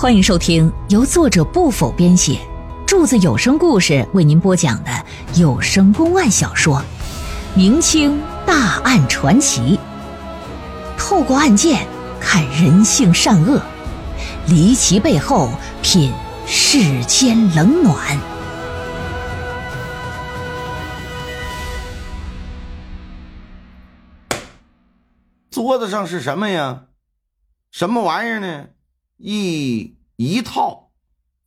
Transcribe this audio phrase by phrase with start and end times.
[0.00, 2.38] 欢迎收听由作者不否编写，
[2.86, 4.90] 柱子有声故事为您播讲的
[5.34, 6.76] 有声公案小说
[7.56, 9.76] 《明清大案传奇》，
[10.96, 11.84] 透过案件
[12.20, 13.60] 看人性善恶，
[14.46, 15.50] 离奇背后
[15.82, 16.12] 品
[16.46, 18.16] 世间冷暖。
[25.50, 26.84] 桌子上是什么呀？
[27.72, 28.66] 什么玩意儿呢？
[29.20, 30.90] 一一套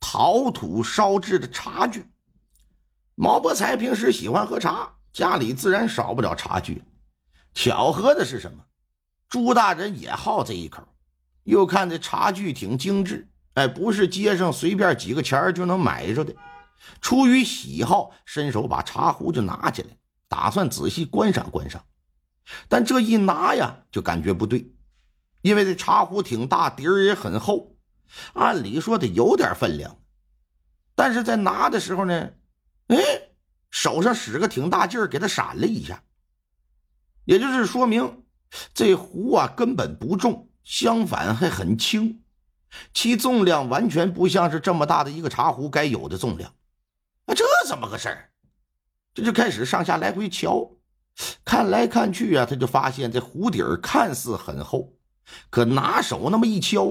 [0.00, 2.06] 陶土烧制的茶具。
[3.14, 6.82] 毛伯才平时喜欢喝茶，家里自然少不了茶具。
[7.52, 8.64] 巧合的是什么？
[9.28, 10.82] 朱大人也好这一口，
[11.42, 16.34] 又看这茶具挺精致，哎，不是街上随便几个钱就能买着的。
[17.02, 19.98] 出于喜好，伸手把茶壶就拿起来，
[20.28, 21.84] 打算仔细观赏观赏。
[22.70, 24.72] 但这一拿呀，就感觉不对，
[25.42, 27.71] 因为这茶壶挺大，底儿也很厚，
[28.34, 29.98] 按理说得有点分量。
[30.94, 32.30] 但是在拿的时候呢，
[32.88, 32.96] 哎，
[33.70, 36.02] 手上使个挺大劲儿，给它闪了一下，
[37.24, 38.24] 也就是说明
[38.74, 42.22] 这壶啊根本不重，相反还很轻，
[42.92, 46.52] 其重量完全不像是这么大的一个茶壶该有的重量。
[47.26, 48.30] 啊，这怎么个事儿？
[49.14, 50.70] 这就开始上下来回瞧。
[51.44, 54.94] 看来看去啊，他就发现这壶底儿看似很厚，
[55.50, 56.86] 可拿手那么一敲，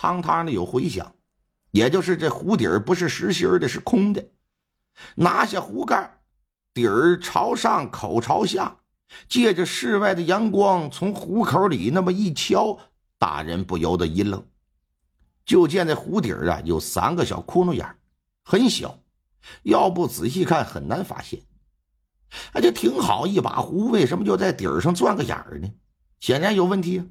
[0.00, 1.14] 汤汤的有回响，
[1.72, 4.30] 也就是这壶底儿不是实心的，是空的。
[5.14, 6.18] 拿下壶盖，
[6.72, 8.78] 底儿朝上，口朝下，
[9.28, 12.78] 借着室外的阳光，从壶口里那么一敲，
[13.18, 14.42] 大人不由得一愣，
[15.44, 17.86] 就见这壶底儿啊有三个小窟窿眼
[18.42, 18.98] 很小，
[19.64, 21.42] 要不仔细看很难发现。
[22.54, 25.70] 哎，这挺好一把壶，为什么就在底儿上钻个眼儿呢？
[26.20, 27.02] 显然有问题。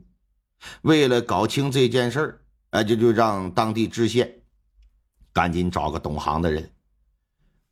[0.82, 2.42] 为了搞清这件事儿，
[2.72, 4.42] 哎，这就让当地知县
[5.34, 6.72] 赶紧找个懂行的人。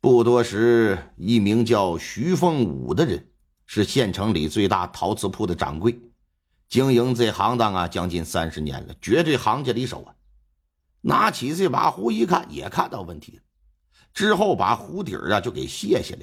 [0.00, 3.28] 不多时，一名叫徐凤武的人
[3.66, 5.98] 是县城里最大陶瓷铺的掌柜，
[6.68, 10.14] 经营这行当啊将近三十年了，绝对行家里手啊。
[11.00, 13.42] 拿起这把壶一看，也看到问题了。
[14.12, 16.22] 之后把壶底儿啊就给卸下来。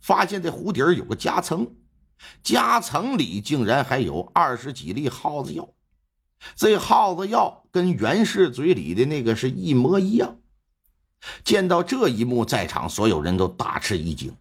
[0.00, 1.66] 发现这壶底儿有个夹层，
[2.42, 5.66] 夹层里竟然还有二十几粒耗子药，
[6.56, 10.36] 这耗子药跟袁氏嘴里的那个是一模一样。
[11.42, 14.36] 见到这一幕，在场所有人都大吃一惊，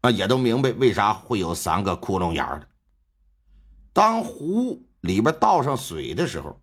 [0.00, 2.66] 啊，也都明白为啥会有三个窟窿眼儿的。
[3.92, 6.60] 当壶里边倒上水的时候，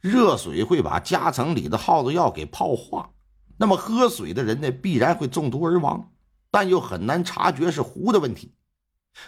[0.00, 3.10] 热水会把夹层里的耗子药给泡化，
[3.56, 6.10] 那么喝水的人呢，必然会中毒而亡。
[6.50, 8.52] 但又很难察觉是壶的问题，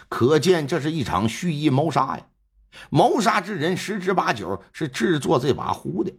[0.07, 2.25] 可见这是一场蓄意谋杀呀！
[2.89, 6.13] 谋杀之人十之八九是制作这把壶的。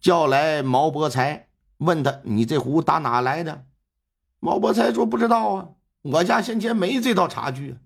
[0.00, 1.48] 叫来毛伯才，
[1.78, 3.66] 问他：“你这壶打哪来的？”
[4.40, 5.68] 毛伯才说：“不知道啊，
[6.02, 7.76] 我家先前没这道茶具。”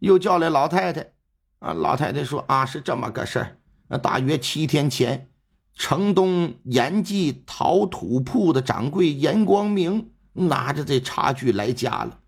[0.00, 1.12] 又叫来老太太，
[1.58, 3.98] 啊，老太太说：“啊，是这么个事儿。
[3.98, 5.28] 大约七天前，
[5.74, 12.20] 城东延记陶土铺的掌柜严光明。”拿着这茶具来家了，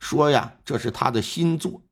[0.00, 1.83] 说呀，这是他的新作。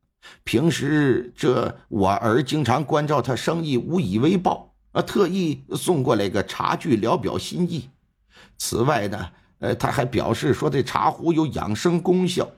[0.45, 7.91] 平时这我儿经常关照他生意，无以为报啊，特意送过来个茶具聊表心意。
[8.59, 12.49] 此外呢，呃，他还表示说这茶壶有养生功效，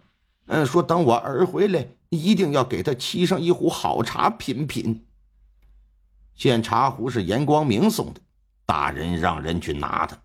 [0.47, 5.06] 嗯，说等我儿回来，一定要给他沏上一壶好茶品品。
[6.36, 8.20] 见茶壶是严光明送的，
[8.66, 10.19] 大人让人去拿的。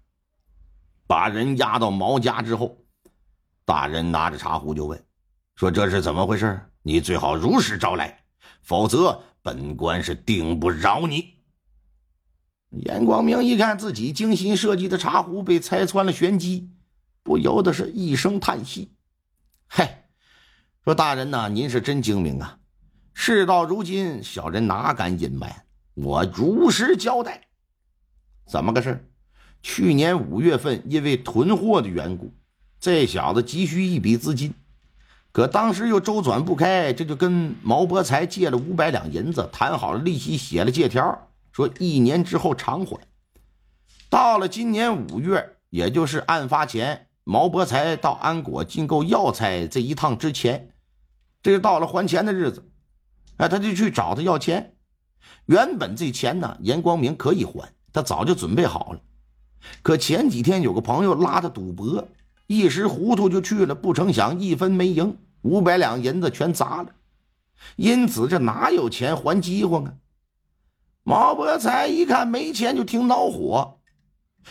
[1.07, 2.77] 把人押到毛家之后，
[3.65, 5.03] 大人拿着茶壶就问
[5.55, 6.59] ：“说这是怎么回事？
[6.83, 8.23] 你最好如实招来，
[8.61, 11.35] 否则本官是定不饶你。”
[12.71, 16.69] 严光明一看自己精心设计的茶壶被拆穿了玄机，
[17.23, 18.93] 不由得是一声叹息
[19.65, 20.09] ：“嗨，
[20.83, 22.59] 说大人呐，您是真精明啊！
[23.13, 25.65] 事到如今，小人哪敢隐瞒？
[25.95, 27.47] 我如实交代，
[28.45, 29.09] 怎么个事？”
[29.61, 32.31] 去年五月份，因为囤货的缘故，
[32.79, 34.53] 这小子急需一笔资金，
[35.39, 42.99] 可当时又周转不开，这就跟毛伯才借了五百两银子，谈好了利息，写了借条，说一年之后偿还。
[44.09, 50.73] 到了今年五月，也就是案发前，毛伯才到安国进购药材这一趟之前，
[51.41, 52.69] 这就到了还钱的日子，
[53.37, 54.73] 哎，他就去找他要钱。
[55.45, 58.99] 原本这钱呢，严光明可以还，他早就准备好了。
[59.83, 62.09] 可前几天有个朋友拉他赌博，
[62.47, 66.89] 一时糊涂就去了，不成想一分没赢，五百两银子全砸了。
[67.75, 69.93] 因此这哪有钱还饥荒啊？
[71.03, 73.79] 毛伯才一看没钱，就挺恼火，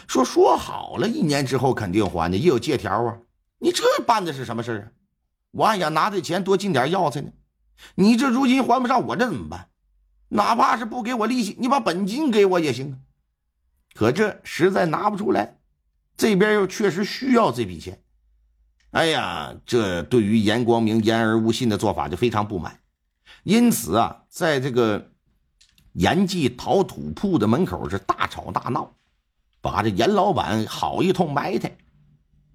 [0.06, 3.18] 说：“说好了，一年之后肯定还的，也有借条啊！
[3.58, 4.84] 你这办的是什么事啊？
[5.52, 7.30] 我还想拿这钱多进点药材呢。
[7.94, 9.68] 你这如今还不上，我这怎么办？
[10.28, 12.98] 哪怕是不给我利息，你把本金给我也行啊。
[13.94, 15.58] 可这实在拿不出来，
[16.16, 18.02] 这边又确实需要这笔钱。
[18.90, 22.80] 哎呀，这对于严光明言而无信的做法就非常不满，
[23.42, 25.10] 因此啊，在这个。
[25.94, 28.94] 严记陶土铺的门口是大吵大闹，
[29.60, 31.76] 把这严老板好一通埋汰，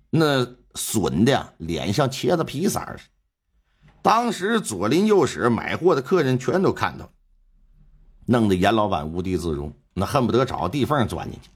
[0.10, 3.00] 那损的脸像茄子皮色似的。
[4.02, 7.12] 当时左邻右舍买货的客人全都看到了，
[8.28, 11.50] 弄得严老板无地自容，那恨不得找个地缝钻进去。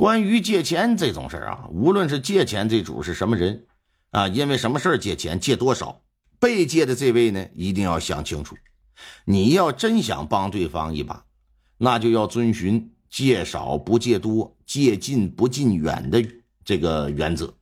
[0.00, 3.66] 关于借钱这种事啊，无论是借钱这主是什么人
[4.12, 6.00] 啊，因为什么事借钱，借多少，
[6.38, 8.56] 被借的这位呢，一定要想清楚。
[9.26, 11.26] 你要真想帮对方一把，
[11.76, 16.26] 那就要遵循借少不借多、借近不近远的
[16.64, 17.52] 这个原则。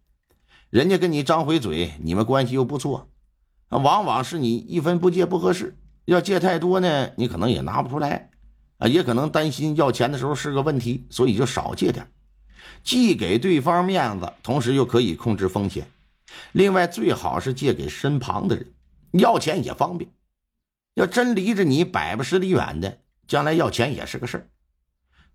[0.70, 3.08] 人家跟你张回嘴，你们关系又不错，
[3.70, 5.76] 往往是你一分不借不合适。
[6.04, 8.30] 要借太多呢，你可能也拿不出来
[8.76, 12.08] 啊，也可能担心要钱的时候是个问题，所以就少借点，
[12.82, 15.90] 既给对方面子，同时又可以控制风险。
[16.52, 18.72] 另外，最好是借给身旁的人，
[19.12, 20.10] 要钱也方便。
[20.94, 24.48] 要真离着你百八十里远的，将来要钱也是个事儿。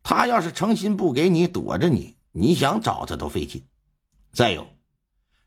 [0.04, 3.64] 他要是诚心不给你，躲着你，你想找他都费劲。
[4.34, 4.68] 再有，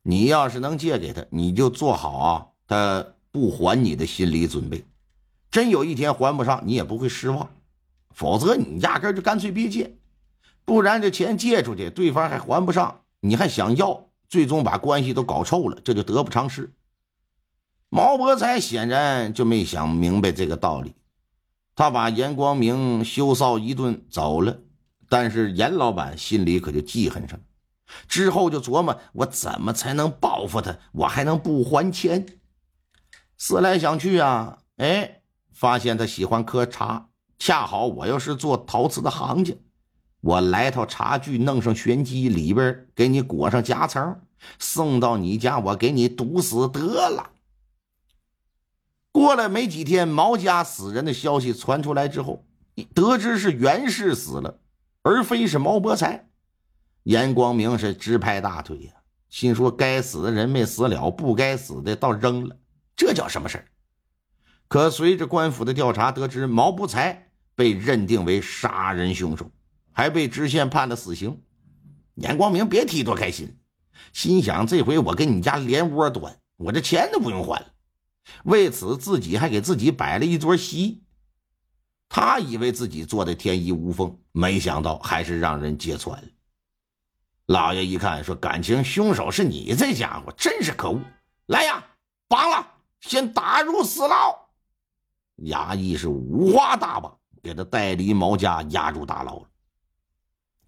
[0.03, 4.85] 你要是能借给他，你就做好啊，他不还你的心理准备。
[5.51, 7.51] 真有一天还不上，你也不会失望。
[8.15, 9.95] 否则你压根就干脆别借，
[10.67, 16.75] 不然这钱借出去，对方还还不上，你还想要，最终把关系都搞臭了，这就得不偿失。
[17.89, 20.95] 毛伯才显然就没想明白这个道理，
[21.75, 24.59] 他把严光明羞臊一顿走了，
[25.09, 27.45] 但是严老板心里可就记恨上了。
[28.09, 32.27] 之后就琢磨我怎么才能报复他，我还能不还钱？
[33.39, 35.23] 思来想去啊，哎，
[35.53, 39.55] 发现他喜欢喝茶，恰好我又是做陶瓷的行家，
[40.21, 44.21] 我来套茶具，弄上玄机，里边给你裹上夹层，
[44.59, 47.31] 送到你家，我给你毒死得了。
[49.13, 52.45] 过了没几天，毛家死人的消息传出来之后，
[52.95, 54.61] 得知是袁氏死了，
[55.03, 56.29] 而非是毛伯才。
[57.05, 58.93] 严光明是直拍大腿呀，
[59.31, 62.57] 心说：该死的人没死了，不该死的倒扔了，
[62.97, 63.65] 这叫什么事
[64.69, 69.49] 可随着官府的调查，得知毛不才被认定为杀人凶手，
[69.97, 71.43] 还被知县判了死刑。
[72.17, 73.59] 严光明别提多开心，
[74.13, 77.73] 心想：这回我跟你家连窝端，我这钱都不用还了。
[78.45, 81.03] 为此，自己还给自己摆了一桌席。
[82.11, 86.29] 他以为自己做的天衣无缝，没想到还是让人揭穿了。
[87.47, 91.01] 老爷一看，说：“感情凶手是你这家伙，真是可恶！
[91.47, 91.83] 来呀，
[92.29, 92.67] 绑了，
[93.01, 94.37] 先打入死牢。”
[95.49, 99.49] 衙役是五花大绑，给他带离毛家，押入大牢了。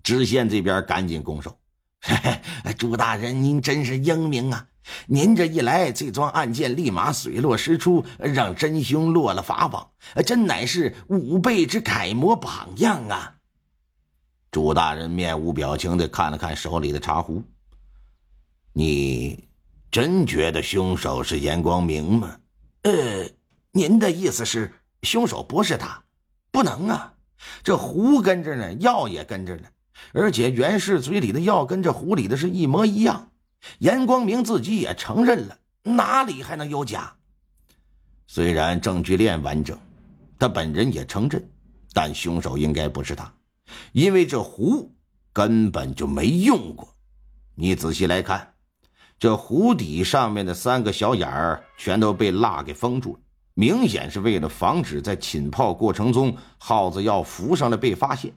[0.09, 1.59] 知县这边赶紧拱手
[2.01, 4.67] ：“嘿嘿朱大人，您真是英明啊！”
[5.07, 9.91] 您这一来，这桩案件立马水落石出，让真凶落了法网，
[10.25, 13.35] 真乃是吾辈之楷模榜样啊！
[14.51, 17.43] 朱大人面无表情的看了看手里的茶壶，
[18.73, 19.47] 你
[19.91, 22.35] 真觉得凶手是严光明吗？
[22.85, 23.29] 呃，
[23.73, 26.03] 您的意思是凶手不是他？
[26.51, 27.13] 不能啊，
[27.63, 29.69] 这壶跟着呢，药也跟着呢，
[30.13, 33.31] 而且袁氏嘴里的药跟这壶里的是一模一样。
[33.79, 37.13] 严光明自己也承认了，哪里还能有假？
[38.27, 39.79] 虽然证据链完整，
[40.39, 41.51] 他本人也承认，
[41.93, 43.33] 但凶手应该不是他，
[43.93, 44.95] 因为这壶
[45.33, 46.89] 根本就没用过。
[47.55, 48.55] 你仔细来看，
[49.19, 53.21] 这壶底上面的三个小眼儿全都被蜡给封住了，
[53.55, 58.33] 明显是为了防止在浸泡过程中耗子药浮上来被发现。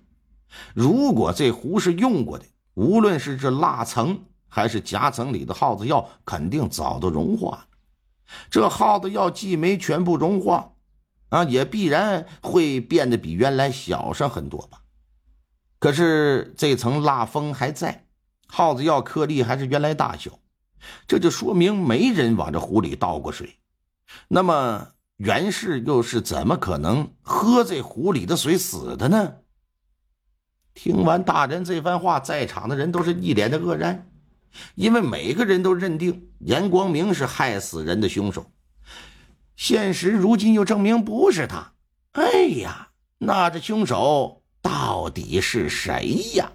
[0.74, 4.26] 如果这壶是用过的，无论是这蜡层。
[4.54, 7.68] 还是夹层里的耗子药肯定早都融化了。
[8.50, 10.74] 这耗子药既没全部融化，
[11.30, 14.82] 啊，也必然会变得比原来小上很多吧。
[15.80, 18.08] 可是这层蜡封还在，
[18.46, 20.32] 耗子药颗粒还是原来大小，
[21.08, 23.58] 这就说明没人往这壶里倒过水。
[24.28, 29.36] 那么袁氏又是怎么可能喝这壶里的水死的呢？
[30.74, 34.08] 听完大人这番话，在场的人都是一脸的愕然。
[34.76, 38.46] 因为每个人都认定严光明是害死人的凶手，
[39.56, 41.72] 现实如今又证明不是他。
[42.12, 46.52] 哎呀，那这凶手到底是谁呀？